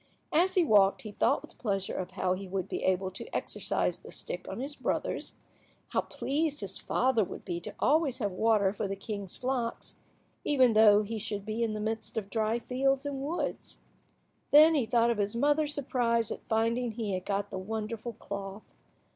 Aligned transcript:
As 0.33 0.55
he 0.55 0.65
walked 0.65 1.03
he 1.03 1.11
thought 1.11 1.43
with 1.43 1.59
pleasure 1.59 1.93
of 1.93 2.09
how 2.13 2.33
he 2.33 2.47
would 2.47 2.67
be 2.67 2.81
able 2.81 3.11
to 3.11 3.35
exercise 3.35 3.99
the 3.99 4.11
stick 4.11 4.47
on 4.49 4.59
his 4.59 4.75
brothers, 4.75 5.29
and 5.33 5.39
how 5.89 6.01
pleased 6.01 6.61
his 6.61 6.79
father 6.79 7.23
would 7.23 7.45
be 7.45 7.59
to 7.59 7.75
always 7.77 8.17
have 8.17 8.31
water 8.31 8.73
for 8.73 8.87
the 8.87 8.95
king's 8.95 9.37
flocks, 9.37 9.97
even 10.43 10.73
though 10.73 11.03
he 11.03 11.19
should 11.19 11.45
be 11.45 11.61
in 11.61 11.75
the 11.75 11.79
midst 11.79 12.17
of 12.17 12.31
dry 12.31 12.57
fields 12.57 13.05
and 13.05 13.21
woods. 13.21 13.77
Then 14.49 14.73
he 14.73 14.87
thought 14.87 15.11
of 15.11 15.19
his 15.19 15.35
mother's 15.35 15.75
surprise 15.75 16.31
at 16.31 16.41
finding 16.49 16.93
he 16.93 17.13
had 17.13 17.23
got 17.23 17.51
the 17.51 17.59
wonderful 17.59 18.13
cloth. 18.13 18.63